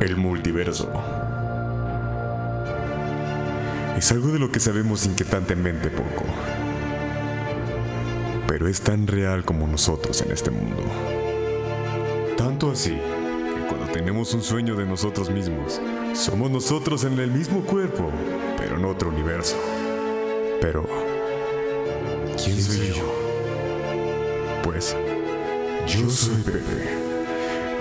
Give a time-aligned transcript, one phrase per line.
[0.00, 0.92] El multiverso.
[3.96, 6.24] Es algo de lo que sabemos inquietantemente poco.
[8.46, 10.82] Pero es tan real como nosotros en este mundo.
[12.36, 15.80] Tanto así que cuando tenemos un sueño de nosotros mismos,
[16.12, 18.10] somos nosotros en el mismo cuerpo,
[18.58, 19.56] pero en otro universo.
[20.60, 20.86] Pero,
[22.42, 23.14] ¿quién soy yo?
[24.62, 24.96] Pues,
[25.86, 27.03] yo soy Pepe.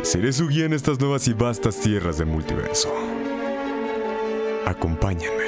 [0.01, 2.93] Seré su guía en estas nuevas y vastas tierras del multiverso.
[4.65, 5.43] Acompáñenme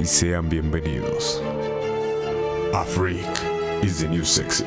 [0.00, 1.42] y sean bienvenidos.
[2.74, 3.26] A freak
[3.82, 4.64] is the new sexy.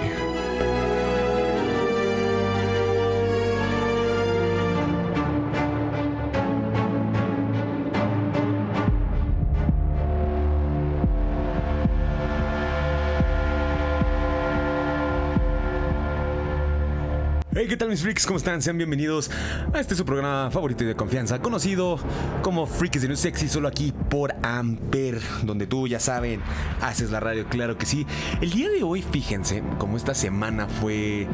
[17.83, 18.25] Tal mis freaks?
[18.25, 18.61] ¿Cómo están?
[18.61, 19.29] Sean bienvenidos
[19.73, 21.99] a este su programa favorito y de confianza, conocido
[22.41, 26.41] como Freaks de New Sexy, solo aquí por Amper, donde tú ya saben,
[26.79, 28.07] haces la radio, claro que sí.
[28.39, 31.27] El día de hoy, fíjense, como esta semana fue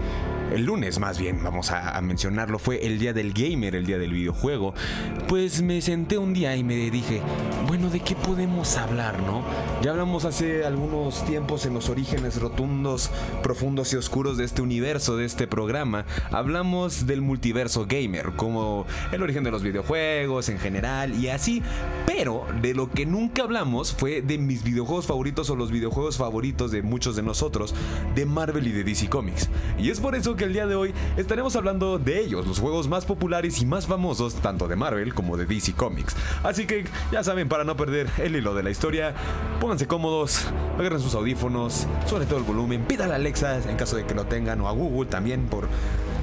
[0.54, 4.14] el lunes más bien, vamos a, mencionarlo, fue el día del gamer, el día del
[4.14, 4.74] videojuego,
[5.28, 7.22] pues me senté un día y me dije,
[7.68, 9.44] bueno, ¿de qué podemos hablar, no?
[9.82, 13.12] Ya hablamos hace algunos tiempos en los orígenes rotundos,
[13.44, 16.06] profundos y oscuros de este universo, de este programa.
[16.32, 21.62] Hablamos del multiverso gamer, como el origen de los videojuegos en general y así.
[22.06, 26.72] Pero de lo que nunca hablamos fue de mis videojuegos favoritos o los videojuegos favoritos
[26.72, 27.76] de muchos de nosotros,
[28.16, 29.50] de Marvel y de DC Comics.
[29.78, 32.88] Y es por eso que el día de hoy estaremos hablando de ellos, los juegos
[32.88, 36.16] más populares y más famosos, tanto de Marvel como de DC Comics.
[36.44, 39.14] Así que ya saben, para no perder el hilo de la historia,
[39.60, 40.46] pónganse cómodos,
[40.80, 44.28] agarren sus audífonos, sobre todo el volumen, pídale a Alexa en caso de que lo
[44.28, 45.68] tengan o a Google también por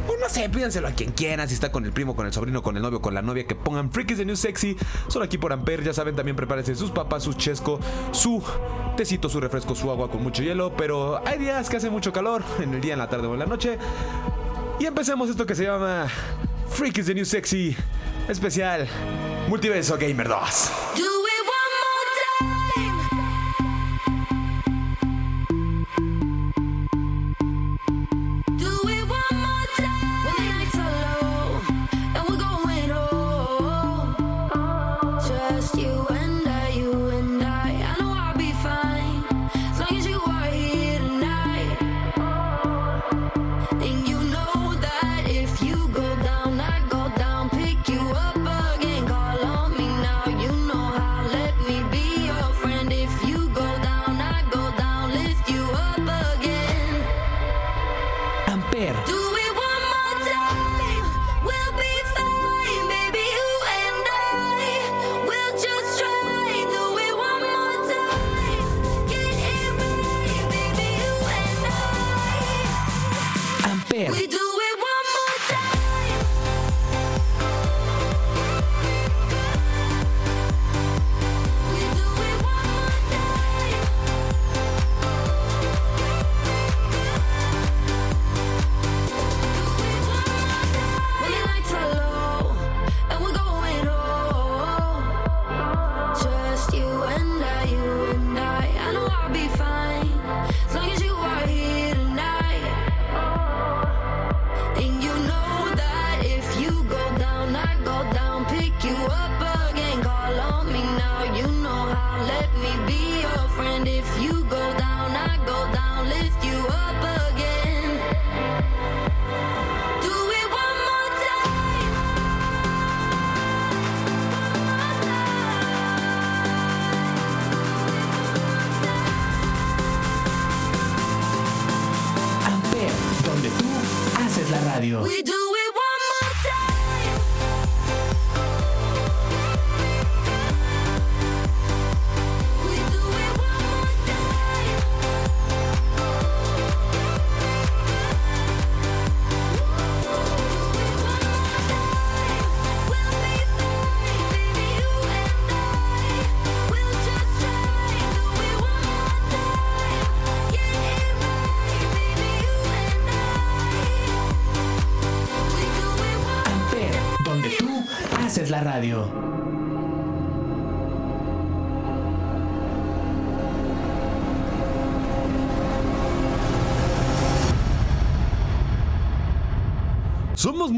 [0.09, 2.63] o no sé, pídanselo a quien quiera, si está con el primo, con el sobrino,
[2.63, 4.77] con el novio, con la novia, que pongan Freakies de New Sexy,
[5.09, 7.81] solo aquí por Amper, ya saben, también prepárense sus papas, su chesco,
[8.13, 8.43] su
[8.97, 12.43] tecito, su refresco, su agua con mucho hielo, pero hay días que hace mucho calor,
[12.61, 13.79] en el día, en la tarde o en la noche,
[14.79, 16.07] y empecemos esto que se llama
[16.69, 17.77] Freakies de New Sexy,
[18.29, 18.87] especial
[19.49, 20.71] Multiverso Gamer 2.
[35.87, 36.26] You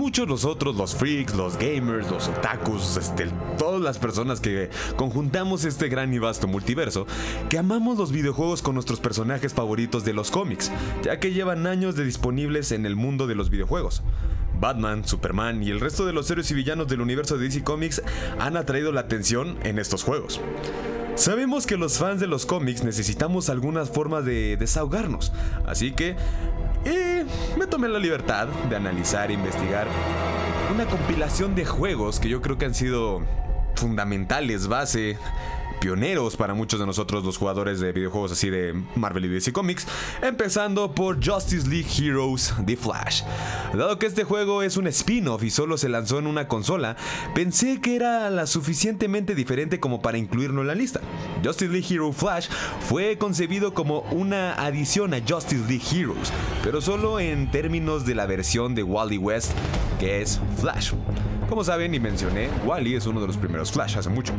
[0.09, 3.29] muchos nosotros, los freaks, los gamers, los otakus, este,
[3.59, 7.07] todas las personas que conjuntamos este gran y vasto multiverso,
[7.51, 10.73] que amamos los videojuegos con nuestros personajes favoritos de los cómics,
[11.03, 14.03] ya que llevan años de disponibles en el mundo de los videojuegos.
[14.59, 18.01] Batman, Superman y el resto de los héroes y villanos del universo de DC Comics
[18.41, 20.41] han atraído la atención en estos juegos.
[21.17, 25.33] Sabemos que los fans de los cómics necesitamos alguna forma de desahogarnos,
[25.67, 26.17] así que
[26.85, 27.25] eh,
[27.59, 29.87] me tomé la libertad de analizar e investigar
[30.73, 33.23] una compilación de juegos que yo creo que han sido
[33.75, 35.17] fundamentales, base,
[35.81, 39.87] pioneros para muchos de nosotros los jugadores de videojuegos así de Marvel y DC Comics,
[40.23, 43.23] empezando por Justice League Heroes The Flash.
[43.73, 46.97] Dado que este juego es un spin-off y solo se lanzó en una consola,
[47.35, 51.01] pensé que era la suficientemente diferente como para incluirlo en la lista.
[51.45, 52.49] Justice League Hero Flash
[52.81, 56.33] fue concebido como una adición a Justice League Heroes,
[56.63, 59.53] pero solo en términos de la versión de Wally West,
[59.99, 60.93] que es Flash.
[61.49, 64.35] Como saben y mencioné, Wally es uno de los primeros Flash hace mucho.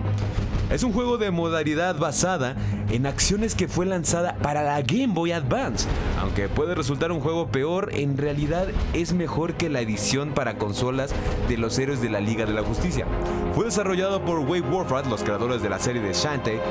[0.70, 2.56] Es un juego de modalidad basada
[2.92, 5.88] en acciones que fue lanzada para la Game Boy Advance.
[6.22, 11.12] Aunque puede resultar un juego peor, en realidad es mejor que la edición para consolas
[11.48, 13.08] de los héroes de la Liga de la Justicia.
[13.56, 16.62] Fue desarrollado por Wave Warfrat, los creadores de la serie de Shantae,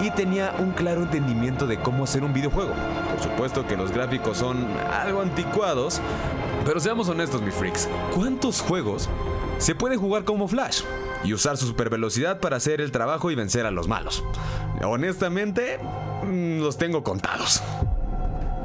[0.00, 2.72] y tenía un claro entendimiento de cómo hacer un videojuego.
[3.10, 6.00] Por supuesto que los gráficos son algo anticuados,
[6.64, 7.88] pero seamos honestos, mis freaks.
[8.14, 9.08] ¿Cuántos juegos
[9.62, 10.82] se puede jugar como Flash
[11.24, 14.24] y usar su super velocidad para hacer el trabajo y vencer a los malos.
[14.82, 15.78] Honestamente,
[16.24, 17.62] mm, los tengo contados.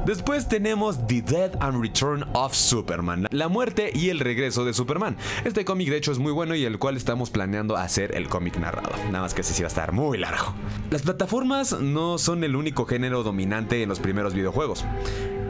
[0.08, 5.18] Después tenemos The Death and Return of Superman, la muerte y el regreso de Superman.
[5.44, 8.56] Este cómic de hecho es muy bueno y el cual estamos planeando hacer el cómic
[8.56, 8.88] narrado.
[9.10, 10.54] Nada más que ese sí va a estar muy largo.
[10.90, 14.86] Las plataformas no son el único género dominante en los primeros videojuegos.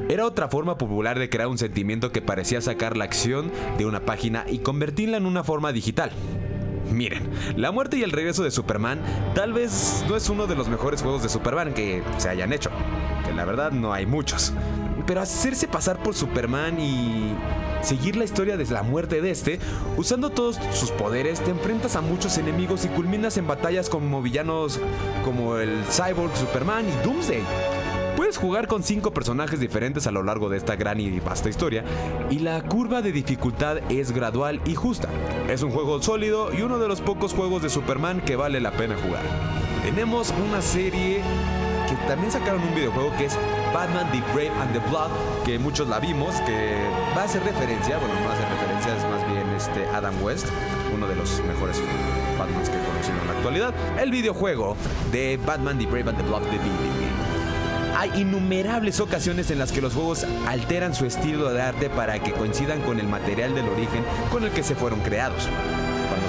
[0.08, 4.00] Era otra forma popular de crear un sentimiento que parecía sacar la acción de una
[4.00, 6.10] página y convertirla en una forma digital.
[6.90, 9.00] Miren, la muerte y el regreso de Superman
[9.34, 12.70] tal vez no es uno de los mejores juegos de Superman que se hayan hecho,
[13.26, 14.54] que la verdad no hay muchos.
[15.06, 17.34] Pero hacerse pasar por Superman y
[17.82, 19.58] seguir la historia desde la muerte de este,
[19.98, 24.80] usando todos sus poderes, te enfrentas a muchos enemigos y culminas en batallas como villanos
[25.22, 27.77] como el Cyborg, Superman y Doomsday.
[28.18, 31.84] Puedes jugar con 5 personajes diferentes a lo largo de esta gran y vasta historia,
[32.30, 35.08] y la curva de dificultad es gradual y justa.
[35.48, 38.72] Es un juego sólido y uno de los pocos juegos de Superman que vale la
[38.72, 39.22] pena jugar.
[39.84, 41.20] Tenemos una serie
[41.88, 43.38] que también sacaron un videojuego que es
[43.72, 45.10] Batman The Brave and the Blood,
[45.44, 46.76] que muchos la vimos, que
[47.16, 50.20] va a hacer referencia, bueno, no va a hacer referencia, es más bien este Adam
[50.24, 50.48] West,
[50.92, 51.80] uno de los mejores
[52.36, 53.74] Batmans que he en la actualidad.
[53.96, 54.76] El videojuego
[55.12, 57.27] de Batman The Brave and the Blood de Billy.
[57.98, 62.30] Hay innumerables ocasiones en las que los juegos alteran su estilo de arte para que
[62.30, 65.48] coincidan con el material del origen con el que se fueron creados.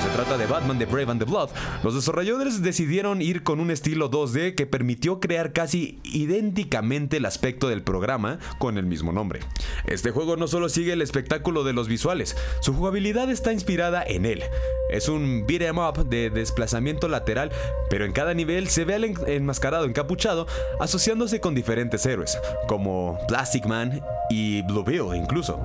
[0.01, 1.49] Se trata de Batman The Brave and the Blood,
[1.83, 7.67] los desarrolladores decidieron ir con un estilo 2D que permitió crear casi idénticamente el aspecto
[7.67, 9.41] del programa con el mismo nombre.
[9.87, 14.25] Este juego no solo sigue el espectáculo de los visuales, su jugabilidad está inspirada en
[14.25, 14.43] él.
[14.89, 17.51] Es un beat 'em up de desplazamiento lateral,
[17.89, 20.47] pero en cada nivel se ve al en- enmascarado encapuchado
[20.79, 22.37] asociándose con diferentes héroes,
[22.67, 25.59] como Plastic Man y Blue Bill incluso.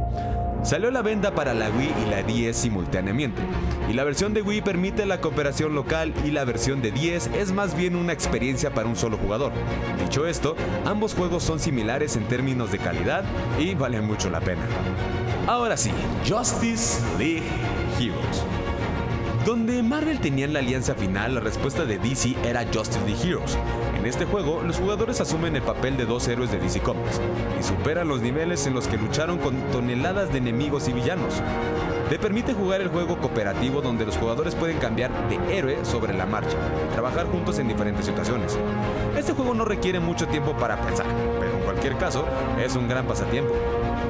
[0.65, 3.43] Salió la venta para la Wii y la 10 simultáneamente,
[3.91, 7.53] y la versión de Wii permite la cooperación local y la versión de 10 es
[7.53, 9.53] más bien una experiencia para un solo jugador.
[10.01, 13.25] Dicho esto, ambos juegos son similares en términos de calidad
[13.59, 14.63] y valen mucho la pena.
[15.47, 15.91] Ahora sí,
[16.27, 17.45] Justice League
[18.01, 18.64] Heroes.
[19.45, 23.59] Donde Marvel tenían la alianza final, la respuesta de DC era Justice League Heroes.
[23.95, 27.21] En este juego, los jugadores asumen el papel de dos héroes de DC Comics
[27.61, 31.43] y superan los niveles en los que lucharon con toneladas de enemigos y villanos.
[32.09, 36.25] Te permite jugar el juego cooperativo donde los jugadores pueden cambiar de héroe sobre la
[36.25, 36.57] marcha
[36.89, 38.59] y trabajar juntos en diferentes situaciones.
[39.15, 41.07] Este juego no requiere mucho tiempo para pensar,
[41.39, 42.27] pero en cualquier caso
[42.65, 43.53] es un gran pasatiempo.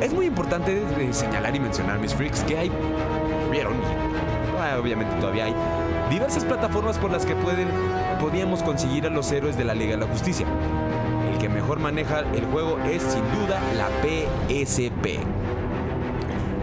[0.00, 2.72] Es muy importante eh, señalar y mencionar, mis freaks, que hay,
[3.50, 3.74] vieron,
[4.80, 5.54] obviamente todavía hay
[6.10, 7.68] diversas plataformas por las que pueden,
[8.20, 10.46] podíamos conseguir a los héroes de la Liga de la Justicia.
[11.32, 15.20] El que mejor maneja el juego es sin duda la PSP.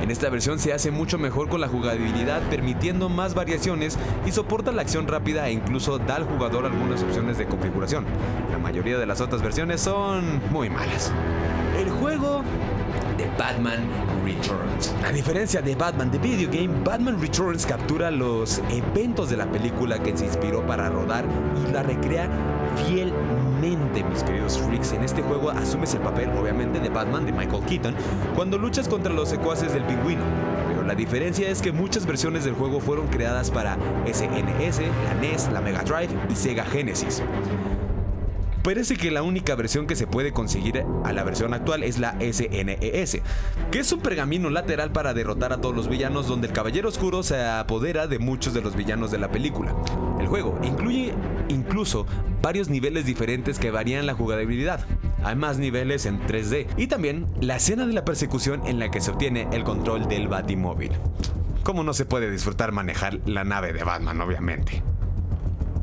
[0.02, 4.72] En esta versión se hace mucho mejor con la jugabilidad, permitiendo más variaciones y soporta
[4.72, 8.06] la acción rápida e incluso da al jugador algunas opciones de configuración.
[8.52, 11.14] La mayoría de las otras versiones son muy malas.
[13.42, 13.80] Batman
[14.24, 14.94] Returns.
[15.04, 19.98] A diferencia de Batman The Video Game, Batman Returns captura los eventos de la película
[19.98, 21.26] que se inspiró para rodar
[21.58, 22.30] y la recrea
[22.86, 24.92] fielmente, mis queridos freaks.
[24.94, 27.96] En este juego asumes el papel, obviamente, de Batman de Michael Keaton
[28.36, 30.22] cuando luchas contra los secuaces del pingüino.
[30.68, 35.50] Pero la diferencia es que muchas versiones del juego fueron creadas para SNES, la NES,
[35.52, 37.24] la Mega Drive y Sega Genesis.
[38.64, 42.16] Parece que la única versión que se puede conseguir a la versión actual es la
[42.20, 43.22] SNES,
[43.72, 47.24] que es un pergamino lateral para derrotar a todos los villanos donde el Caballero Oscuro
[47.24, 49.76] se apodera de muchos de los villanos de la película.
[50.20, 51.12] El juego incluye
[51.50, 52.06] incluso
[52.44, 54.86] varios niveles diferentes que varían la jugabilidad.
[55.24, 59.02] Hay más niveles en 3D y también la escena de la persecución en la que
[59.02, 60.92] se obtiene el control del Batimóvil.
[61.64, 64.84] ¿Cómo no se puede disfrutar manejar la nave de Batman, obviamente?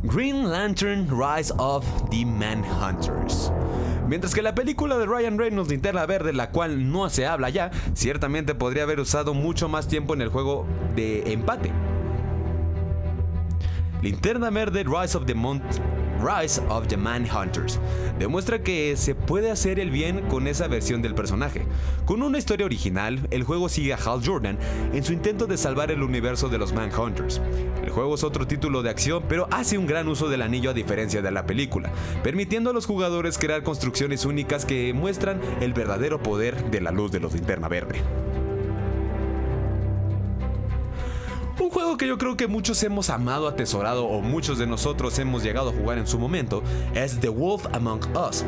[0.04, 3.52] Green Lantern Rise of the Manhunters.
[4.06, 7.72] Mientras que la película de Ryan Reynolds Linterna Verde, la cual no se habla ya,
[7.94, 11.72] ciertamente podría haber usado mucho más tiempo en el juego de empate.
[14.00, 15.64] Linterna Verde Rise of the Mont
[16.20, 17.78] Rise of the Manhunters
[18.18, 21.62] demuestra que se puede hacer el bien con esa versión del personaje.
[22.04, 24.58] Con una historia original, el juego sigue a Hal Jordan
[24.92, 27.40] en su intento de salvar el universo de los Manhunters.
[27.84, 30.74] El juego es otro título de acción, pero hace un gran uso del anillo a
[30.74, 31.90] diferencia de la película,
[32.22, 37.12] permitiendo a los jugadores crear construcciones únicas que muestran el verdadero poder de la luz
[37.12, 38.02] de los linterna verde.
[41.60, 45.42] Un juego que yo creo que muchos hemos amado, atesorado o muchos de nosotros hemos
[45.42, 46.62] llegado a jugar en su momento
[46.94, 48.44] es The Wolf Among Us.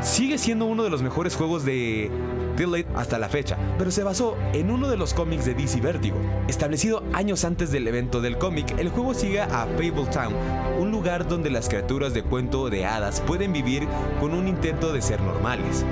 [0.00, 2.10] Sigue siendo uno de los mejores juegos de
[2.56, 6.16] Delete hasta la fecha, pero se basó en uno de los cómics de DC Vertigo.
[6.48, 10.34] Establecido años antes del evento del cómic, el juego sigue a Fable Town,
[10.78, 13.86] un lugar donde las criaturas de cuento de hadas pueden vivir
[14.18, 15.84] con un intento de ser normales.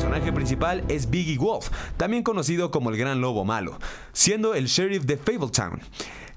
[0.00, 3.78] Personaje principal es Biggie Wolf, también conocido como el Gran Lobo Malo,
[4.14, 5.78] siendo el sheriff de Fabletown.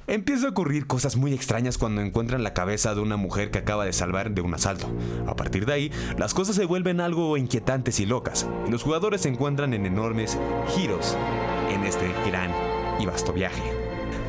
[0.05, 3.85] Empieza a ocurrir cosas muy extrañas cuando encuentran la cabeza de una mujer que acaba
[3.85, 4.87] de salvar de un asalto.
[5.27, 9.21] A partir de ahí, las cosas se vuelven algo inquietantes y locas, y los jugadores
[9.21, 10.37] se encuentran en enormes
[10.75, 11.15] giros
[11.69, 12.51] en este gran
[12.99, 13.63] y vasto viaje.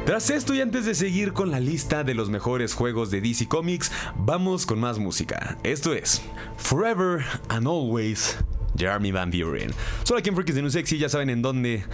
[0.06, 3.48] Tras esto y antes de seguir con la lista de los mejores juegos de DC
[3.48, 5.58] Comics, vamos con más música.
[5.64, 6.22] Esto es
[6.56, 8.38] Forever and Always
[8.76, 9.72] Jeremy Van Buren.
[10.02, 11.84] Solo aquí en Freaks de New Sexy, ya saben en dónde.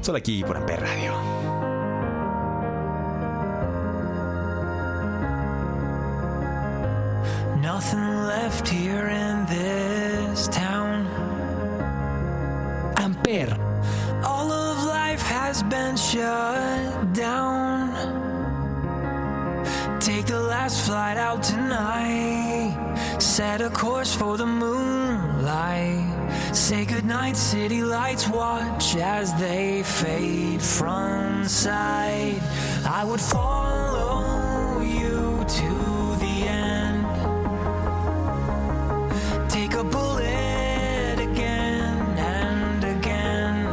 [0.00, 1.12] Solo aquí por Amper Radio.
[7.60, 11.06] Nothing left here in this town.
[12.96, 13.56] Amper,
[14.24, 18.31] All of life has been shut down.
[20.02, 22.74] Take the last flight out tonight.
[23.20, 26.04] Set a course for the moonlight.
[26.52, 28.28] Say goodnight, city lights.
[28.28, 32.40] Watch as they fade from sight.
[32.84, 37.06] I would follow you to the end.
[39.48, 43.66] Take a bullet again and again.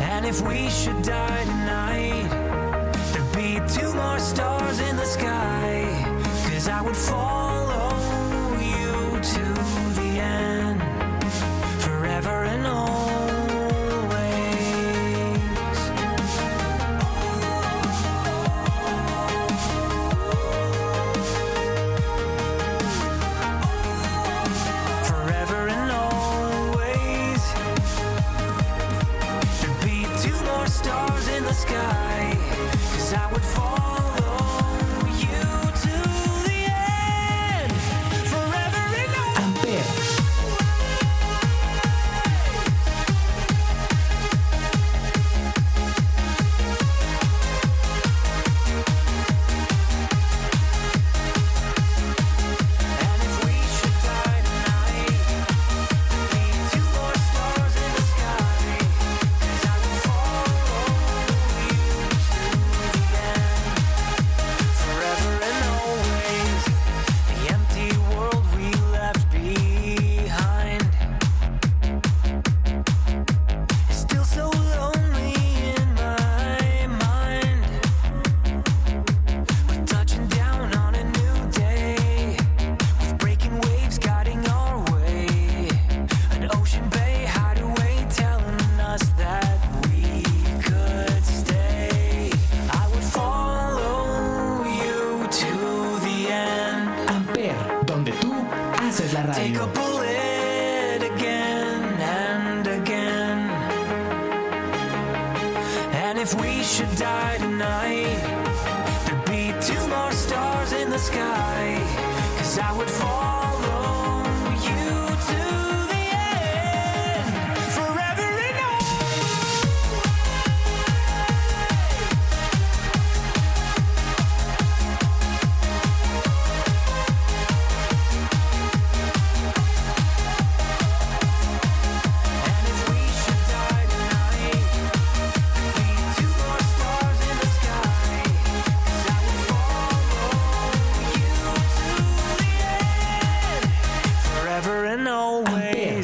[0.00, 1.61] And if we should die tonight,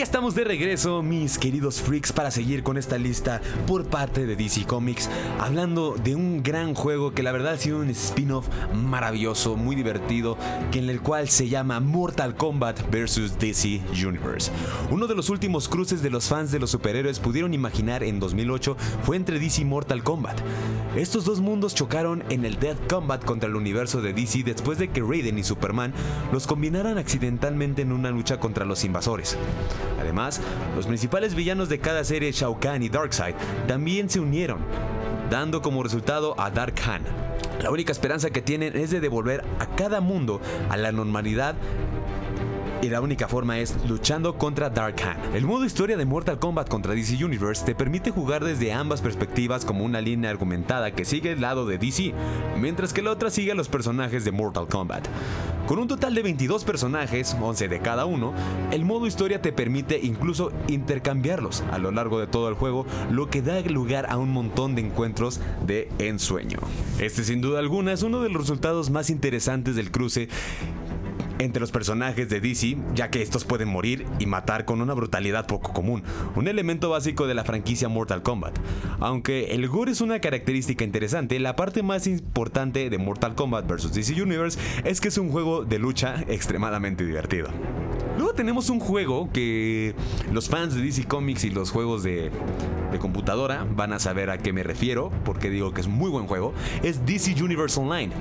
[0.00, 4.34] Ya estamos de regreso, mis queridos freaks, para seguir con esta lista por parte de
[4.34, 9.56] DC Comics, hablando de un gran juego que la verdad ha sido un spin-off maravilloso,
[9.56, 10.38] muy divertido,
[10.72, 13.38] que en el cual se llama Mortal Kombat vs.
[13.38, 14.50] DC Universe.
[14.90, 18.78] Uno de los últimos cruces de los fans de los superhéroes pudieron imaginar en 2008
[19.02, 20.40] fue entre DC y Mortal Kombat.
[20.96, 24.88] Estos dos mundos chocaron en el Death Combat contra el universo de DC después de
[24.88, 25.92] que Raiden y Superman
[26.32, 29.36] los combinaran accidentalmente en una lucha contra los invasores.
[29.98, 30.40] Además,
[30.76, 33.34] los principales villanos de cada serie, Shao Kahn y Darkseid,
[33.66, 34.60] también se unieron,
[35.30, 37.02] dando como resultado a Dark Khan.
[37.62, 41.54] La única esperanza que tienen es de devolver a cada mundo a la normalidad
[42.82, 45.16] y la única forma es luchando contra Dark Khan.
[45.34, 49.64] El modo historia de Mortal Kombat contra DC Universe te permite jugar desde ambas perspectivas
[49.64, 52.12] como una línea argumentada que sigue el lado de DC,
[52.58, 55.06] mientras que la otra sigue a los personajes de Mortal Kombat.
[55.66, 58.32] Con un total de 22 personajes, 11 de cada uno,
[58.72, 63.30] el modo historia te permite incluso intercambiarlos a lo largo de todo el juego, lo
[63.30, 66.58] que da lugar a un montón de encuentros de ensueño.
[66.98, 70.28] Este sin duda alguna es uno de los resultados más interesantes del cruce
[71.40, 75.46] entre los personajes de DC, ya que estos pueden morir y matar con una brutalidad
[75.46, 76.02] poco común,
[76.36, 78.58] un elemento básico de la franquicia Mortal Kombat.
[79.00, 83.92] Aunque el gore es una característica interesante, la parte más importante de Mortal Kombat vs
[83.94, 87.48] DC Universe es que es un juego de lucha extremadamente divertido.
[88.20, 89.94] Luego tenemos un juego que
[90.30, 92.30] los fans de DC Comics y los juegos de,
[92.98, 96.52] computadora van a saber a qué me refiero, porque digo que es muy buen juego,
[96.82, 98.12] es DC Universe Online.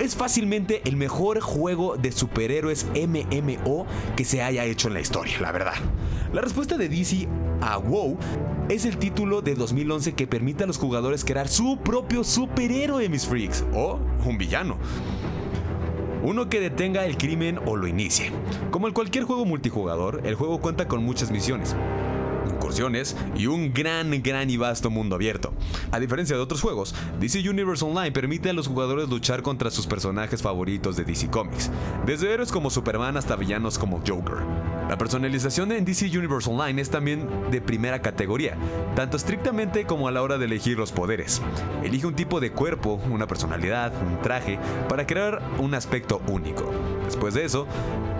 [0.00, 3.84] Es fácilmente el mejor juego de superhéroes MMO
[4.16, 5.74] que se haya hecho en la historia, la verdad.
[6.32, 7.28] La respuesta de DC
[7.60, 8.16] a WoW
[8.70, 13.26] es el título de 2011 que permite a los jugadores crear su propio superhéroe, mis
[13.26, 14.78] freaks, o un villano.
[16.26, 18.32] Uno que detenga el crimen o lo inicie.
[18.72, 21.76] Como en cualquier juego multijugador, el juego cuenta con muchas misiones,
[23.36, 25.52] y un gran, gran y vasto mundo abierto.
[25.92, 29.86] A diferencia de otros juegos, DC Universe Online permite a los jugadores luchar contra sus
[29.86, 31.70] personajes favoritos de DC Comics,
[32.04, 34.38] desde héroes como Superman hasta villanos como Joker.
[34.88, 38.56] La personalización en DC Universe Online es también de primera categoría,
[38.94, 41.42] tanto estrictamente como a la hora de elegir los poderes.
[41.82, 46.70] Elige un tipo de cuerpo, una personalidad, un traje, para crear un aspecto único.
[47.04, 47.66] Después de eso,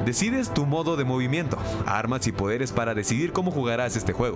[0.05, 4.36] decides tu modo de movimiento, armas y poderes para decidir cómo jugarás este juego.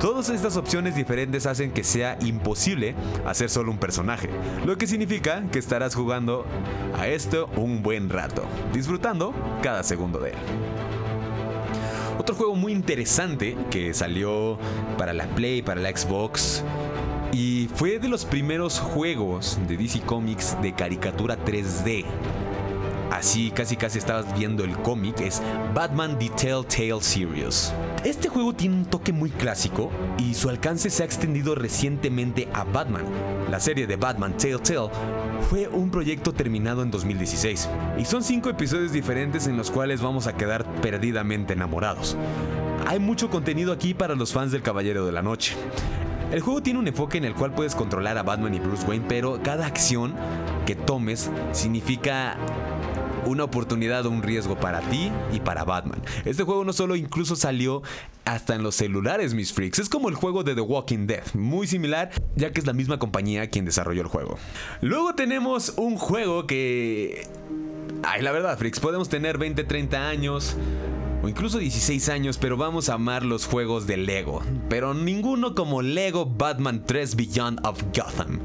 [0.00, 4.28] Todas estas opciones diferentes hacen que sea imposible hacer solo un personaje,
[4.64, 6.44] lo que significa que estarás jugando
[6.98, 10.36] a esto un buen rato, disfrutando cada segundo de él.
[12.18, 14.58] Otro juego muy interesante que salió
[14.98, 16.64] para la Play, para la Xbox.
[17.32, 22.04] Y fue de los primeros juegos de DC Comics de caricatura 3D.
[23.10, 25.42] Así casi casi estabas viendo el cómic, es
[25.74, 27.72] Batman The Telltale Series.
[28.04, 32.64] Este juego tiene un toque muy clásico y su alcance se ha extendido recientemente a
[32.64, 33.04] Batman.
[33.50, 34.90] La serie de Batman Telltale
[35.48, 40.26] fue un proyecto terminado en 2016 y son cinco episodios diferentes en los cuales vamos
[40.26, 42.16] a quedar perdidamente enamorados.
[42.86, 45.56] Hay mucho contenido aquí para los fans del Caballero de la Noche.
[46.32, 49.06] El juego tiene un enfoque en el cual puedes controlar a Batman y Bruce Wayne,
[49.08, 50.14] pero cada acción
[50.66, 52.36] que tomes significa
[53.26, 56.00] una oportunidad o un riesgo para ti y para Batman.
[56.24, 57.82] Este juego no solo incluso salió
[58.24, 59.78] hasta en los celulares, mis freaks.
[59.78, 62.98] Es como el juego de The Walking Dead, muy similar, ya que es la misma
[62.98, 64.38] compañía quien desarrolló el juego.
[64.80, 67.26] Luego tenemos un juego que...
[68.02, 70.56] Ay, la verdad, freaks, podemos tener 20, 30 años
[71.22, 74.42] o incluso 16 años, pero vamos a amar los juegos de Lego.
[74.68, 78.40] Pero ninguno como Lego Batman 3 Beyond of Gotham.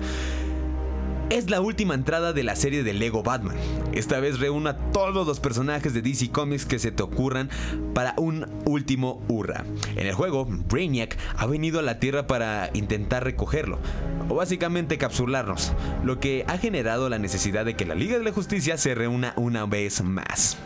[1.31, 3.55] Es la última entrada de la serie de Lego Batman.
[3.93, 7.49] Esta vez reúne a todos los personajes de DC Comics que se te ocurran
[7.93, 9.63] para un último hurra.
[9.95, 13.79] En el juego, Brainiac ha venido a la Tierra para intentar recogerlo,
[14.27, 15.71] o básicamente capsularnos,
[16.03, 19.31] lo que ha generado la necesidad de que la Liga de la Justicia se reúna
[19.37, 20.57] una vez más.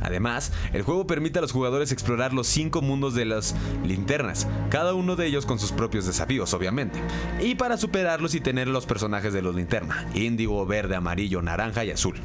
[0.00, 4.94] Además, el juego permite a los jugadores explorar los cinco mundos de las linternas, cada
[4.94, 7.00] uno de ellos con sus propios desafíos, obviamente.
[7.40, 11.90] Y para superarlos y tener los personajes de los linterna, índigo, verde, amarillo, naranja y
[11.90, 12.16] azul.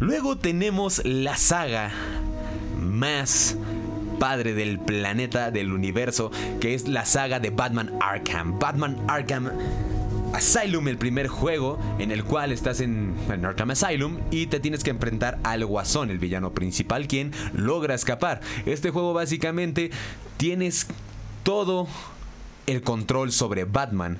[0.00, 1.92] Luego tenemos la saga
[2.80, 3.56] más
[4.18, 8.58] padre del planeta, del universo, que es la saga de Batman Arkham.
[8.58, 9.50] Batman Arkham
[10.32, 14.90] Asylum, el primer juego en el cual estás en, en, Asylum y te tienes que
[14.90, 18.40] enfrentar al Guasón, el villano principal, quien logra escapar.
[18.64, 19.90] Este juego básicamente
[20.38, 20.86] tienes
[21.42, 21.86] todo
[22.66, 24.18] el control sobre Batman.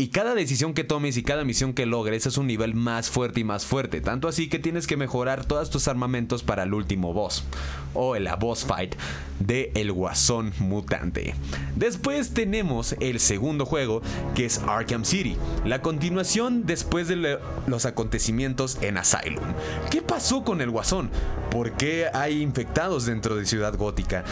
[0.00, 3.40] Y cada decisión que tomes y cada misión que logres es un nivel más fuerte
[3.40, 4.00] y más fuerte.
[4.00, 7.44] Tanto así que tienes que mejorar todos tus armamentos para el último boss.
[7.92, 8.94] O la boss fight
[9.40, 11.34] de El Guasón Mutante.
[11.76, 14.00] Después tenemos el segundo juego
[14.34, 15.36] que es Arkham City.
[15.66, 19.44] La continuación después de los acontecimientos en Asylum.
[19.90, 21.10] ¿Qué pasó con el Guasón?
[21.50, 24.24] ¿Por qué hay infectados dentro de Ciudad Gótica?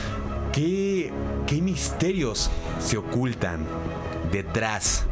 [0.50, 1.12] ¿Qué,
[1.46, 2.50] qué misterios
[2.81, 3.66] se ocultan
[4.33, 5.04] detrás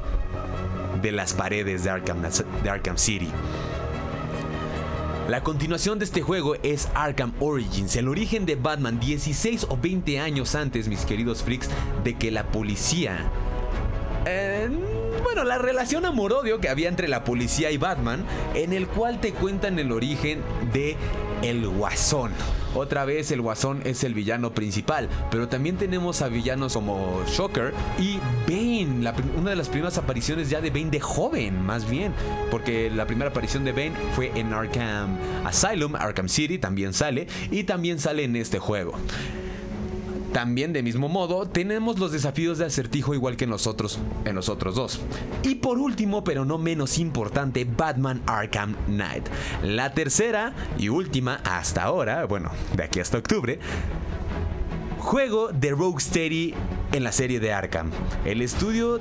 [1.02, 3.30] de las paredes de Arkham, City.
[5.28, 10.20] La continuación de este juego es Arkham Origins, el origen de Batman 16 o 20
[10.20, 11.68] años antes, mis queridos freaks,
[12.04, 13.28] de que la policía...
[14.24, 14.68] eh,
[15.24, 19.32] bueno, la relación amor-odio que había entre la policía y Batman, en el cual te
[19.32, 20.96] cuentan el origen de
[21.42, 22.32] el Guasón.
[22.76, 27.72] Otra vez el Guasón es el villano principal, pero también tenemos a villanos como Shocker
[27.98, 32.12] y Bane, una de las primeras apariciones ya de Bane de joven, más bien,
[32.50, 37.64] porque la primera aparición de Bane fue en Arkham Asylum, Arkham City también sale y
[37.64, 38.92] también sale en este juego.
[40.32, 44.34] También de mismo modo tenemos los desafíos de acertijo igual que en los otros, en
[44.34, 45.00] los otros dos.
[45.42, 49.28] Y por último, pero no menos importante, Batman Arkham Knight.
[49.62, 53.58] La tercera y última hasta ahora, bueno, de aquí hasta octubre,
[54.98, 56.54] juego de Rocksteady
[56.92, 57.90] en la serie de Arkham.
[58.24, 59.00] El estudio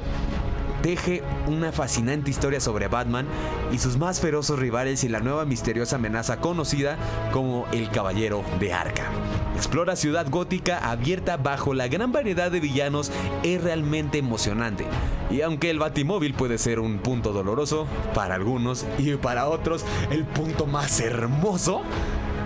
[0.81, 3.25] teje una fascinante historia sobre Batman
[3.71, 6.97] y sus más feroces rivales y la nueva misteriosa amenaza conocida
[7.31, 9.11] como el Caballero de Arkham.
[9.55, 14.85] Explora Ciudad Gótica abierta bajo la gran variedad de villanos es realmente emocionante.
[15.31, 20.25] Y aunque el Batimóvil puede ser un punto doloroso para algunos y para otros el
[20.25, 21.81] punto más hermoso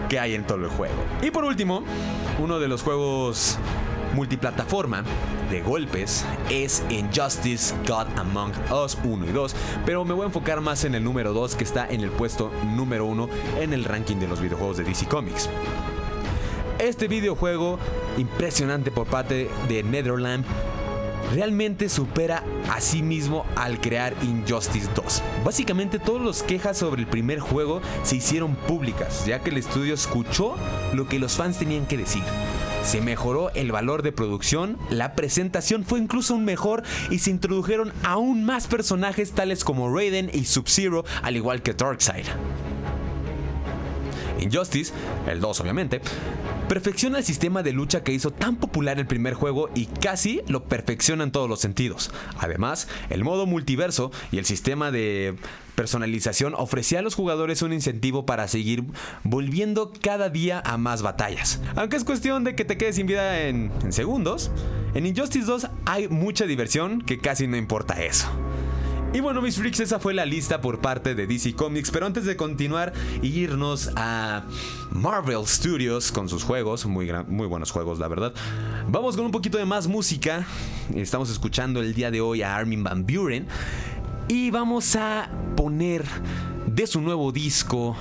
[0.07, 0.95] que hay en todo el juego.
[1.21, 1.83] Y por último,
[2.37, 3.57] uno de los juegos
[4.13, 5.03] multiplataforma
[5.49, 10.61] de golpes es Injustice God Among Us 1 y 2, pero me voy a enfocar
[10.61, 13.29] más en el número 2 que está en el puesto número 1
[13.61, 15.49] en el ranking de los videojuegos de DC Comics.
[16.79, 17.77] Este videojuego
[18.17, 20.45] impresionante por parte de Netherland
[21.33, 25.21] realmente supera a sí mismo al crear Injustice 2.
[25.43, 29.93] Básicamente todas las quejas sobre el primer juego se hicieron públicas, ya que el estudio
[29.93, 30.55] escuchó
[30.93, 32.23] lo que los fans tenían que decir.
[32.83, 37.91] Se mejoró el valor de producción, la presentación fue incluso un mejor y se introdujeron
[38.03, 42.25] aún más personajes tales como Raiden y Sub-Zero, al igual que Darkseid.
[44.41, 44.93] Injustice,
[45.27, 46.01] el 2 obviamente,
[46.67, 50.65] perfecciona el sistema de lucha que hizo tan popular el primer juego y casi lo
[50.65, 52.11] perfecciona en todos los sentidos.
[52.37, 55.35] Además, el modo multiverso y el sistema de
[55.75, 58.83] personalización ofrecía a los jugadores un incentivo para seguir
[59.23, 61.61] volviendo cada día a más batallas.
[61.75, 64.51] Aunque es cuestión de que te quedes sin vida en, en segundos,
[64.93, 68.29] en Injustice 2 hay mucha diversión que casi no importa eso.
[69.11, 71.89] Y bueno, mis freaks, esa fue la lista por parte de DC Comics.
[71.89, 72.93] Pero antes de continuar
[73.23, 74.43] e irnos a
[74.91, 78.33] Marvel Studios con sus juegos, muy, gran- muy buenos juegos, la verdad.
[78.87, 80.45] Vamos con un poquito de más música.
[80.93, 83.47] Estamos escuchando el día de hoy a Armin Van Buren.
[84.27, 86.05] Y vamos a poner
[86.67, 87.97] de su nuevo disco.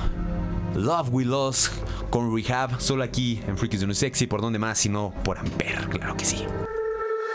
[0.75, 1.73] Love We Lost
[2.11, 6.14] con Rehab, solo aquí en Freakies No Sexy, por donde más, sino por Amper, claro
[6.18, 6.44] que sí.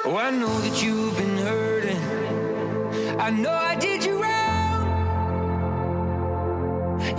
[0.05, 2.42] Oh, I know that you've been hurting.
[3.19, 4.87] I know I did you wrong.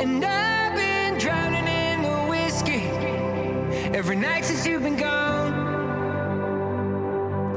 [0.01, 2.89] And I've been drowning in the whiskey
[3.97, 5.53] every night since you've been gone.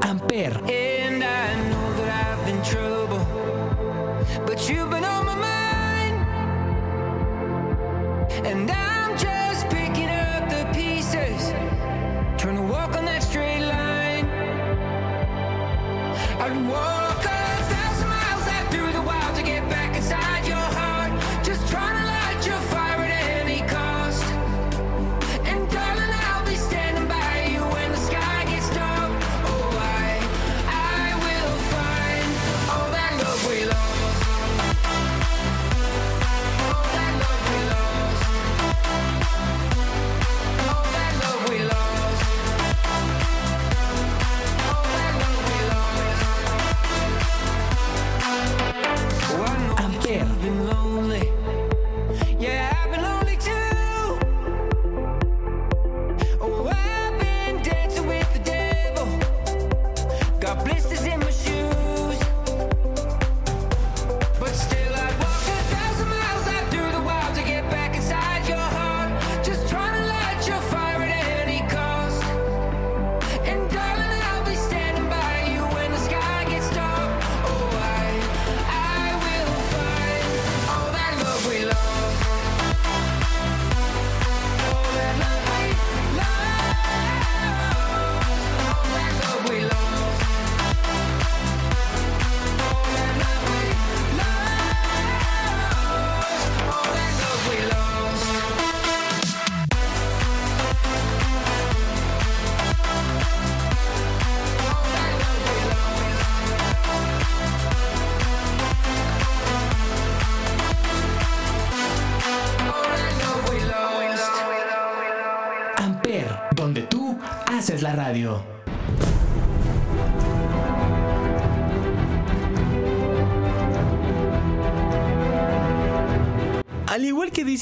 [0.02, 0.54] Amper.
[0.70, 3.24] And I know that I've been trouble,
[4.46, 6.16] but you've been on my mind.
[8.46, 11.50] And I'm just picking up the pieces,
[12.40, 14.26] trying to walk on that straight line.
[16.40, 16.97] I'd walk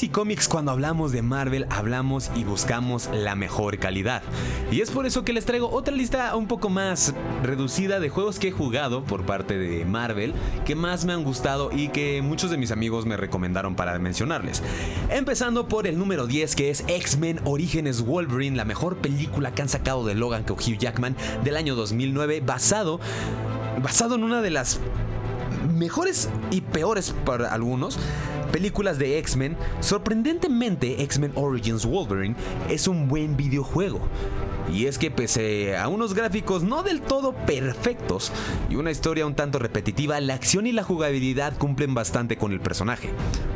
[0.09, 4.21] Comics, cuando hablamos de Marvel, hablamos y buscamos la mejor calidad.
[4.71, 8.39] Y es por eso que les traigo otra lista un poco más reducida de juegos
[8.39, 10.33] que he jugado por parte de Marvel,
[10.65, 14.61] que más me han gustado y que muchos de mis amigos me recomendaron para mencionarles.
[15.09, 19.69] Empezando por el número 10, que es X-Men Orígenes Wolverine, la mejor película que han
[19.69, 22.99] sacado de Logan con Hugh Jackman del año 2009, basado,
[23.81, 24.79] basado en una de las
[25.77, 27.97] mejores y peores para algunos
[28.47, 32.35] películas de X-Men, sorprendentemente X-Men Origins Wolverine
[32.69, 34.01] es un buen videojuego.
[34.73, 38.33] Y es que pese a unos gráficos no del todo perfectos
[38.69, 42.59] y una historia un tanto repetitiva, la acción y la jugabilidad cumplen bastante con el
[42.59, 43.09] personaje.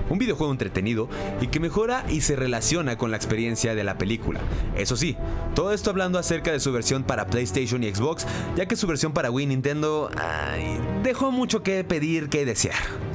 [0.09, 1.09] Un videojuego entretenido
[1.41, 4.39] y que mejora y se relaciona con la experiencia de la película.
[4.77, 5.17] Eso sí,
[5.53, 8.25] todo esto hablando acerca de su versión para PlayStation y Xbox,
[8.55, 10.09] ya que su versión para Wii Nintendo
[11.03, 13.10] dejó mucho que pedir que desear.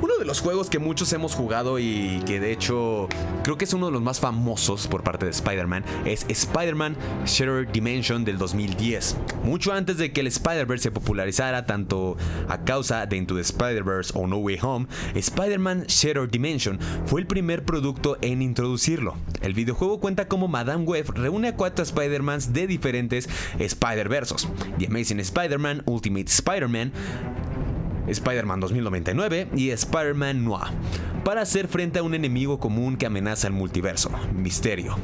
[0.00, 3.08] Uno de los juegos que muchos hemos jugado y que de hecho
[3.42, 7.70] creo que es uno de los más famosos por parte de Spider-Man es Spider-Man Shattered
[7.70, 9.16] Dimension del 2010.
[9.42, 12.16] Mucho antes de que el Spider-Verse se popularizara tanto
[12.48, 17.26] a causa de Into the Spider-Verse o No Way Home, Spider-Man Shattered Dimension fue el
[17.26, 19.16] primer producto en introducirlo.
[19.42, 24.48] El videojuego cuenta como Madame Web reúne a cuatro Spider-Mans de diferentes Spider-Versos.
[24.78, 26.92] The Amazing Spider-Man, Ultimate Spider-Man,
[28.08, 30.68] Spider-Man 2099 y Spider-Man Noir,
[31.24, 34.96] para hacer frente a un enemigo común que amenaza el multiverso, Misterio.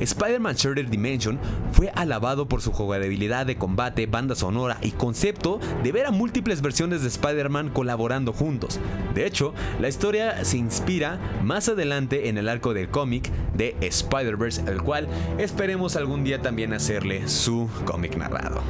[0.00, 1.38] Spider-Man Shattered Dimension
[1.72, 6.62] fue alabado por su jugabilidad de combate, banda sonora y concepto de ver a múltiples
[6.62, 8.80] versiones de Spider-Man colaborando juntos.
[9.14, 14.62] De hecho, la historia se inspira más adelante en el arco del cómic de Spider-Verse,
[14.66, 15.06] el cual
[15.38, 18.62] esperemos algún día también hacerle su cómic narrado.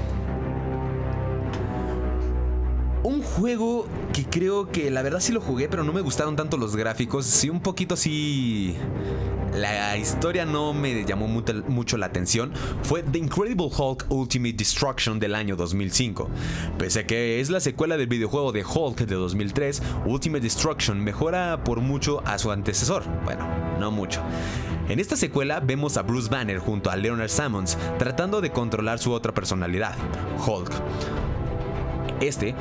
[3.03, 6.59] Un juego que creo que la verdad sí lo jugué, pero no me gustaron tanto
[6.59, 7.25] los gráficos.
[7.25, 8.77] Sí, un poquito sí.
[9.55, 12.53] La historia no me llamó mucho la atención.
[12.83, 16.29] Fue The Incredible Hulk Ultimate Destruction del año 2005.
[16.79, 21.65] Pese a que es la secuela del videojuego de Hulk de 2003, Ultimate Destruction mejora
[21.65, 23.03] por mucho a su antecesor.
[23.25, 23.49] Bueno,
[23.81, 24.21] no mucho.
[24.89, 29.13] En esta secuela vemos a Bruce Banner junto a Leonard Sammons tratando de controlar su
[29.13, 29.97] otra personalidad,
[30.47, 30.71] Hulk.
[32.21, 32.55] Este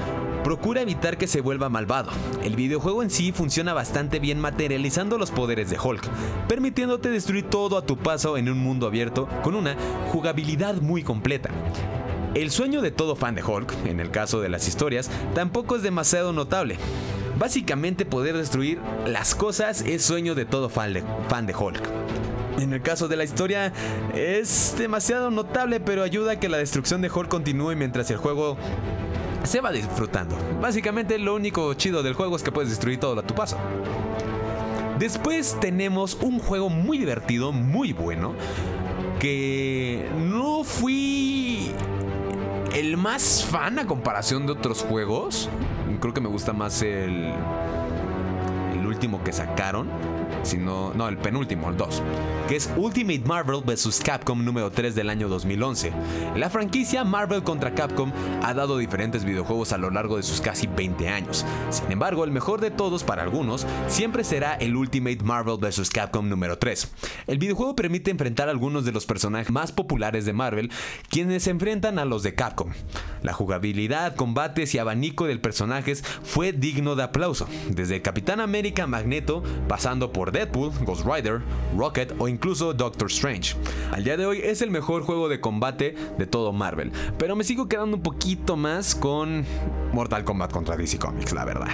[0.44, 2.12] procura evitar que se vuelva malvado.
[2.44, 6.02] El videojuego en sí funciona bastante bien materializando los poderes de Hulk,
[6.48, 9.76] permitiéndote destruir todo a tu paso en un mundo abierto con una
[10.12, 11.50] jugabilidad muy completa.
[12.36, 15.84] El sueño de todo fan de Hulk, en el caso de las historias, tampoco es
[15.84, 16.78] demasiado notable.
[17.38, 21.82] Básicamente poder destruir las cosas es sueño de todo fan de, fan de Hulk.
[22.60, 23.72] En el caso de la historia
[24.14, 28.58] es demasiado notable pero ayuda a que la destrucción de Hulk continúe mientras el juego
[29.50, 30.38] se va disfrutando.
[30.62, 33.58] Básicamente lo único chido del juego es que puedes destruir todo a tu paso.
[35.00, 38.36] Después tenemos un juego muy divertido, muy bueno,
[39.20, 41.72] que no fui
[42.76, 45.50] el más fan a comparación de otros juegos.
[46.00, 47.34] Creo que me gusta más el,
[48.90, 49.88] último que sacaron.
[50.44, 52.02] Sino, no, el penúltimo, el 2,
[52.48, 54.00] que es Ultimate Marvel vs.
[54.04, 55.92] Capcom número 3 del año 2011.
[56.36, 60.68] La franquicia Marvel contra Capcom ha dado diferentes videojuegos a lo largo de sus casi
[60.68, 61.46] 20 años.
[61.70, 65.90] Sin embargo, el mejor de todos para algunos siempre será el Ultimate Marvel vs.
[65.90, 66.90] Capcom número 3.
[67.28, 70.72] El videojuego permite enfrentar a algunos de los personajes más populares de Marvel,
[71.10, 72.72] quienes se enfrentan a los de Capcom.
[73.24, 79.44] La jugabilidad, combates y abanico del personajes fue digno de aplauso, desde Capitán América Magneto,
[79.68, 81.42] pasando por Deadpool, Ghost Rider,
[81.78, 83.56] Rocket o incluso Doctor Strange.
[83.92, 87.44] Al día de hoy es el mejor juego de combate de todo Marvel, pero me
[87.44, 89.46] sigo quedando un poquito más con
[89.94, 91.70] Mortal Kombat contra DC Comics, la verdad.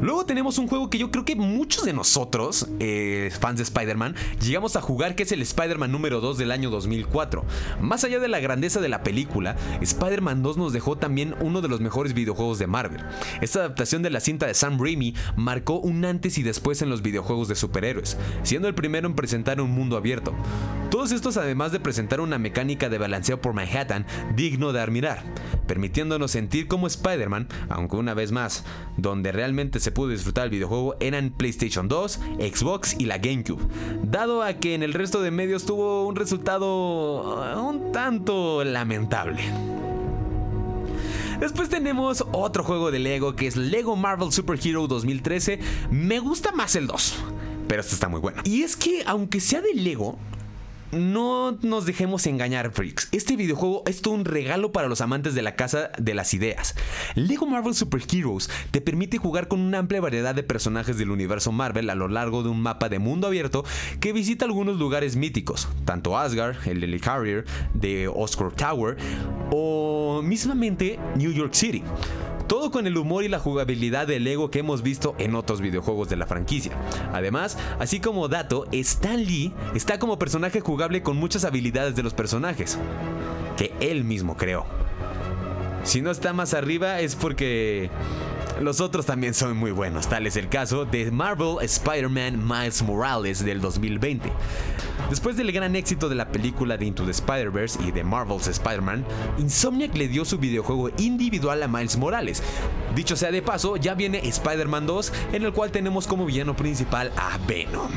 [0.00, 4.14] Luego tenemos un juego que yo creo que muchos de nosotros, eh, fans de Spider-Man,
[4.40, 7.44] llegamos a jugar, que es el Spider-Man número 2 del año 2004.
[7.82, 11.68] Más allá de la grandeza de la película, Spider-Man 2 nos dejó también uno de
[11.68, 13.04] los mejores videojuegos de Marvel.
[13.42, 17.02] Esta adaptación de la cinta de Sam Raimi marcó un antes y después en los
[17.02, 20.34] videojuegos de superhéroes, siendo el primero en presentar un mundo abierto.
[20.90, 25.22] Todos estos además de presentar una mecánica de balanceo por Manhattan digno de admirar,
[25.66, 28.64] permitiéndonos sentir como Spider-Man, aunque una vez más,
[28.96, 33.62] donde realmente se pudo disfrutar el videojuego eran PlayStation 2, Xbox y la GameCube,
[34.02, 39.42] dado a que en el resto de medios tuvo un resultado uh, un tanto lamentable.
[41.40, 45.58] Después tenemos otro juego de Lego que es Lego Marvel Super Hero 2013.
[45.90, 47.16] Me gusta más el 2,
[47.66, 48.42] pero este está muy bueno.
[48.44, 50.18] Y es que aunque sea de Lego,
[50.92, 53.08] no nos dejemos engañar, freaks.
[53.12, 56.74] Este videojuego es todo un regalo para los amantes de la casa de las ideas.
[57.14, 61.52] Lego Marvel Super Heroes te permite jugar con una amplia variedad de personajes del universo
[61.52, 63.64] Marvel a lo largo de un mapa de mundo abierto
[64.00, 68.96] que visita algunos lugares míticos, tanto Asgard, el Helicarrier de Oscorp Tower
[69.50, 71.82] o mismamente New York City.
[72.50, 76.08] Todo con el humor y la jugabilidad de Lego que hemos visto en otros videojuegos
[76.08, 76.72] de la franquicia.
[77.12, 82.12] Además, así como dato, Stan Lee está como personaje jugable con muchas habilidades de los
[82.12, 82.76] personajes,
[83.56, 84.64] que él mismo creó.
[85.84, 87.88] Si no está más arriba es porque
[88.60, 93.44] los otros también son muy buenos, tal es el caso de Marvel Spider-Man Miles Morales
[93.44, 94.30] del 2020.
[95.08, 99.04] Después del gran éxito de la película de Into the Spider-Verse y de Marvel's Spider-Man,
[99.38, 102.42] Insomniac le dio su videojuego individual a Miles Morales.
[102.94, 107.10] Dicho sea de paso, ya viene Spider-Man 2, en el cual tenemos como villano principal
[107.16, 107.90] a Venom.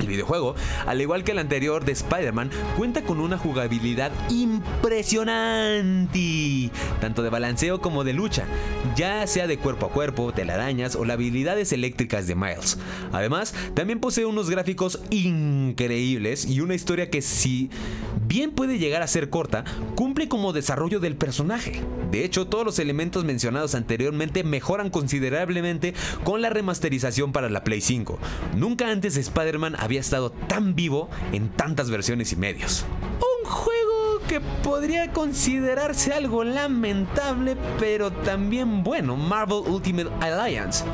[0.00, 0.54] El videojuego,
[0.86, 7.80] al igual que el anterior de Spider-Man, cuenta con una jugabilidad impresionante, tanto de balanceo
[7.80, 8.44] como de lucha,
[8.96, 12.78] ya sea de cuerpo a cuerpo, telarañas o las habilidades eléctricas de Miles.
[13.12, 17.70] Además, también posee unos gráficos increíbles y una historia que si
[18.26, 21.82] bien puede llegar a ser corta, cumple como desarrollo del personaje.
[22.10, 27.80] De hecho, todos los elementos mencionados anteriormente mejoran considerablemente con la remasterización para la Play
[27.80, 28.18] 5.
[28.56, 32.86] Nunca antes Spider-Man había estado tan vivo en tantas versiones y medios.
[33.20, 40.84] Un juego que podría considerarse algo lamentable, pero también bueno, Marvel Ultimate Alliance.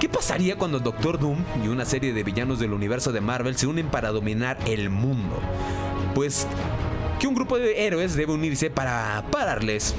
[0.00, 3.66] ¿Qué pasaría cuando Doctor Doom y una serie de villanos del universo de Marvel se
[3.66, 5.38] unen para dominar el mundo?
[6.14, 6.46] Pues
[7.18, 9.94] que un grupo de héroes debe unirse para pararles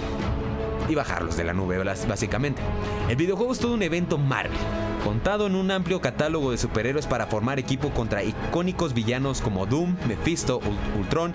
[0.89, 2.61] y bajarlos de la nube, básicamente.
[3.09, 4.57] El videojuego es todo un evento Marvel,
[5.03, 9.95] contado en un amplio catálogo de superhéroes para formar equipo contra icónicos villanos como Doom,
[10.07, 11.33] Mephisto, Ul- Ultron,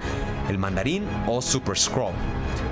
[0.49, 2.13] el Mandarín o Super Skrull.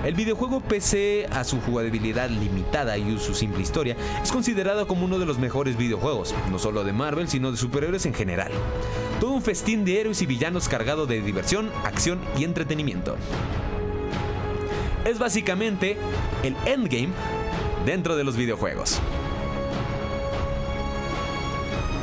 [0.05, 5.19] El videojuego, pese a su jugabilidad limitada y su simple historia, es considerado como uno
[5.19, 8.53] de los mejores videojuegos, no solo de Marvel, sino de superhéroes en general.
[9.19, 13.17] Todo un festín de héroes y villanos cargado de diversión, acción y entretenimiento
[15.05, 15.97] es básicamente
[16.43, 17.11] el endgame
[17.85, 19.01] dentro de los videojuegos.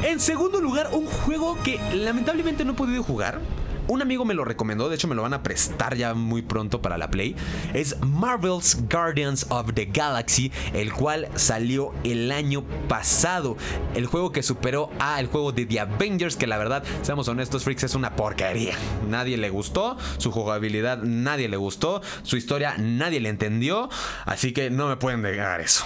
[0.04, 3.40] En segundo lugar, un juego que lamentablemente no he podido jugar.
[3.88, 6.82] Un amigo me lo recomendó, de hecho me lo van a prestar ya muy pronto
[6.82, 7.36] para la Play.
[7.74, 13.58] Es Marvel's Guardians of the Galaxy, el cual salió el año pasado.
[13.96, 17.64] El juego que superó a el juego de The Avengers, que la verdad, seamos honestos,
[17.64, 18.76] Freaks, es una porquería.
[19.10, 23.90] Nadie le gustó, su jugabilidad nadie le gustó, su historia nadie le entendió,
[24.26, 25.86] así que no me pueden negar eso.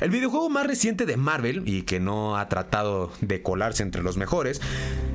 [0.00, 4.16] El videojuego más reciente de Marvel y que no ha tratado de colarse entre los
[4.16, 4.60] mejores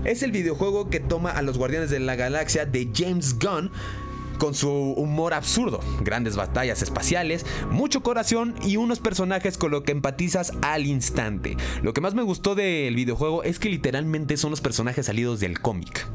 [0.03, 3.71] es el videojuego que toma a los Guardianes de la Galaxia de James Gunn
[4.41, 9.91] con su humor absurdo, grandes batallas espaciales, mucho corazón y unos personajes con lo que
[9.91, 11.58] empatizas al instante.
[11.83, 15.60] Lo que más me gustó del videojuego es que literalmente son los personajes salidos del
[15.60, 16.08] cómic.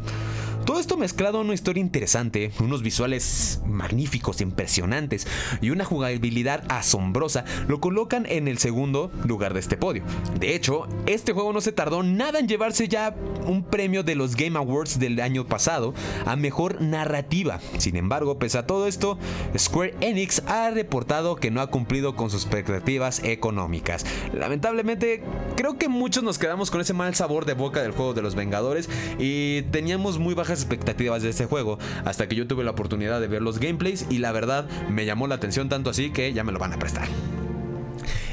[0.66, 5.24] Todo esto mezclado en una historia interesante, unos visuales magníficos, impresionantes
[5.60, 10.02] y una jugabilidad asombrosa lo colocan en el segundo lugar de este podio.
[10.40, 13.14] De hecho, este juego no se tardó nada en llevarse ya
[13.46, 15.94] un premio de los Game Awards del año pasado
[16.24, 17.60] a mejor narrativa.
[17.78, 19.20] Sin embargo, pese a todo esto,
[19.56, 24.04] Square Enix ha reportado que no ha cumplido con sus expectativas económicas.
[24.34, 25.22] Lamentablemente,
[25.54, 28.34] creo que muchos nos quedamos con ese mal sabor de boca del juego de los
[28.34, 28.88] Vengadores
[29.20, 33.28] y teníamos muy bajas expectativas de este juego hasta que yo tuve la oportunidad de
[33.28, 36.52] ver los gameplays y la verdad me llamó la atención tanto así que ya me
[36.52, 37.08] lo van a prestar.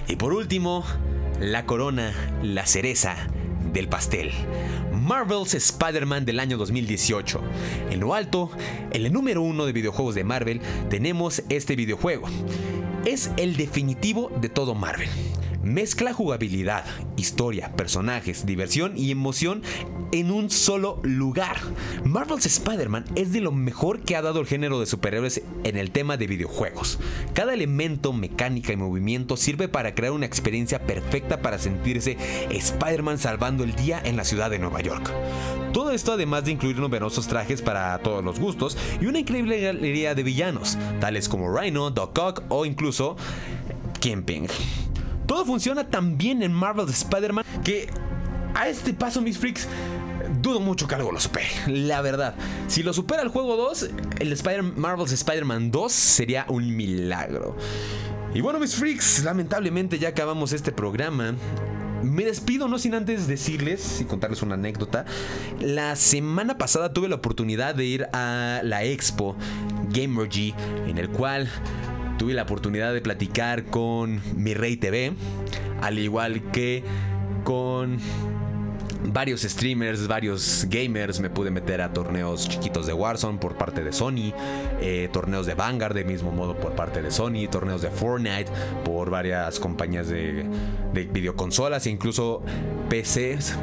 [0.08, 0.84] Y por último,
[1.40, 3.16] la corona, la cereza
[3.74, 4.32] del pastel.
[4.94, 7.42] Marvel's Spider-Man del año 2018.
[7.92, 8.52] En lo alto,
[8.92, 12.28] en el número uno de videojuegos de Marvel, tenemos este videojuego.
[13.06, 15.10] Es el definitivo de todo Marvel.
[15.64, 16.84] Mezcla jugabilidad,
[17.16, 19.64] historia, personajes, diversión y emoción
[20.12, 21.56] en un solo lugar.
[22.04, 25.92] Marvel's Spider-Man es de lo mejor que ha dado el género de superhéroes en el
[25.92, 27.00] tema de videojuegos.
[27.34, 32.18] Cada elemento, mecánica y movimiento sirve para crear una experiencia perfecta para sentirse
[32.50, 35.14] Spider-Man salvando el día en la ciudad de Nueva York.
[35.72, 40.14] Todo esto además de incluir numerosos trajes para todos los gustos y una increíble galería
[40.14, 43.16] de villanos, tales como Rhino, Doc Ock o incluso
[44.02, 44.48] Kingpin.
[45.28, 47.90] Todo funciona tan bien en Marvel's Spider-Man que
[48.56, 49.68] a este paso, mis freaks,
[50.42, 51.48] dudo mucho que algo lo supere.
[51.68, 52.36] La verdad,
[52.68, 57.56] si lo supera el juego 2, el Spider Marvel's Spider-Man 2 sería un milagro.
[58.34, 61.36] Y bueno, mis freaks, lamentablemente ya acabamos este programa.
[62.04, 65.06] Me despido no sin antes decirles y contarles una anécdota.
[65.62, 69.38] La semana pasada tuve la oportunidad de ir a la expo
[69.90, 70.54] Gamergy,
[70.88, 71.48] en el cual
[72.24, 75.12] tuve la oportunidad de platicar con Mi Rey TV,
[75.82, 76.82] al igual que
[77.44, 77.98] con
[79.04, 81.20] varios streamers, varios gamers.
[81.20, 84.32] Me pude meter a torneos chiquitos de Warzone por parte de Sony,
[84.80, 88.50] eh, torneos de Vanguard de mismo modo por parte de Sony, torneos de Fortnite
[88.86, 90.46] por varias compañías de,
[90.94, 92.42] de videoconsolas e incluso
[92.88, 93.58] PCs.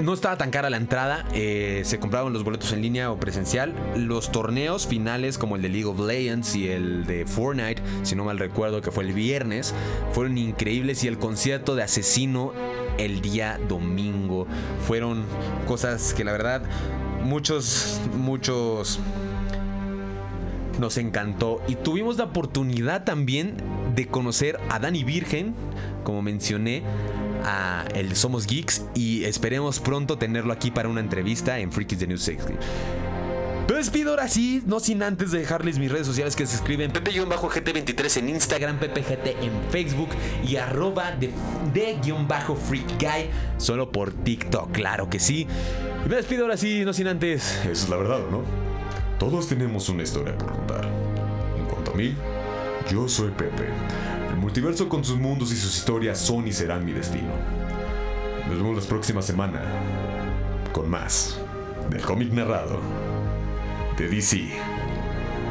[0.00, 3.72] No estaba tan cara la entrada, eh, se compraban los boletos en línea o presencial.
[3.96, 8.24] Los torneos finales como el de League of Legends y el de Fortnite, si no
[8.24, 9.74] mal recuerdo que fue el viernes,
[10.12, 11.02] fueron increíbles.
[11.02, 12.52] Y el concierto de Asesino
[12.98, 14.46] el día domingo.
[14.86, 15.24] Fueron
[15.66, 16.62] cosas que la verdad
[17.22, 19.00] muchos, muchos
[20.78, 21.62] nos encantó.
[21.68, 23.56] Y tuvimos la oportunidad también
[23.94, 25.54] de conocer a Dani Virgen,
[26.04, 26.82] como mencioné,
[27.94, 32.22] el Somos Geeks y esperemos pronto tenerlo aquí para una entrevista en Freakies de News
[32.22, 32.54] 60.
[33.68, 36.90] Me despido ahora sí, no sin antes de dejarles mis redes sociales que se escriben
[36.92, 40.08] Pepe-GT23 en Instagram, PepeGT en Facebook
[40.46, 41.30] y arroba de,
[41.74, 41.98] de
[42.68, 45.46] Freak Guy solo por TikTok, claro que sí.
[46.08, 47.58] Me despido ahora sí, no sin antes.
[47.60, 48.44] Esa es la verdad, ¿no?
[49.18, 50.88] Todos tenemos una historia por contar.
[51.58, 52.14] En cuanto a mí,
[52.90, 53.66] yo soy Pepe.
[54.36, 57.32] El multiverso con sus mundos y sus historias son y serán mi destino.
[58.46, 59.62] Nos vemos la próxima semana
[60.74, 61.40] con más
[61.88, 62.78] del cómic narrado
[63.96, 64.50] de DC.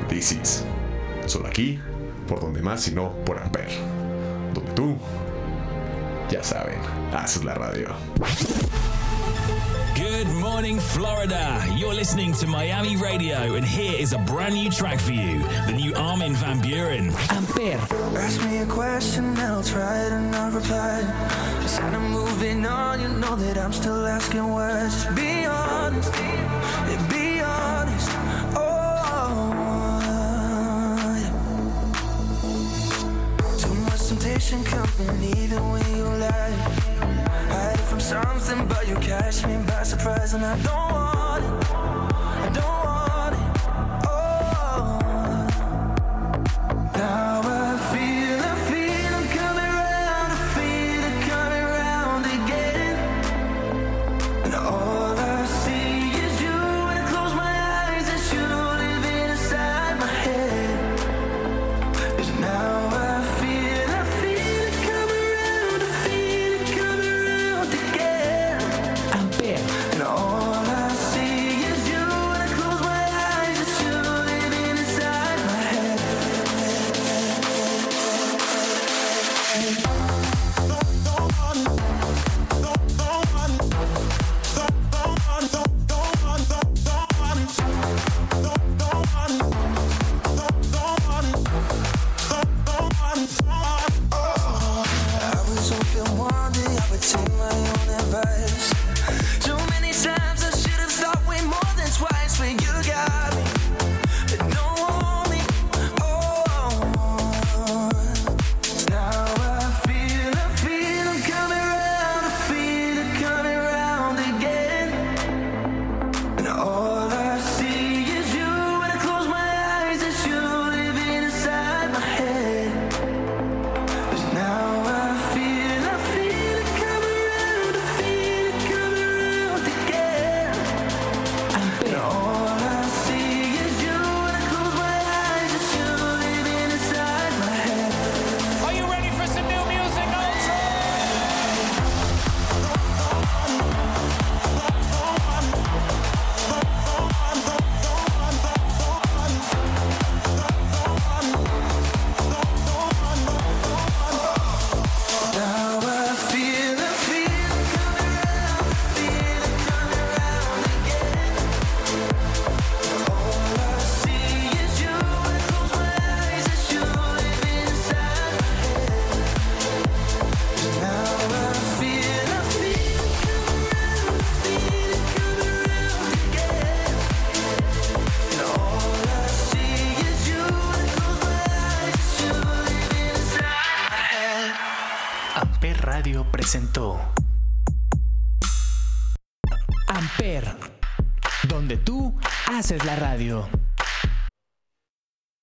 [0.08, 0.66] DC's.
[1.26, 1.80] Solo aquí,
[2.28, 3.70] por donde más, sino por Amper.
[4.54, 4.96] Donde tú,
[6.30, 6.78] ya saben,
[7.12, 7.88] haces la radio.
[9.96, 11.64] Good morning, Florida.
[11.74, 15.72] You're listening to Miami Radio, and here is a brand new track for you the
[15.72, 17.12] new Armin Van Buren.
[17.32, 17.80] Amper,
[18.18, 21.00] Ask me a question and I'll try to not reply.
[21.62, 24.82] Instead of moving on, you know that I'm still asking why.
[24.84, 28.10] Just be honest, yeah, be honest.
[28.58, 29.54] Oh,
[31.22, 31.30] yeah.
[33.58, 36.95] Too much temptation coming even when you lie.
[37.96, 41.05] From something, but you catch me by surprise, and I don't want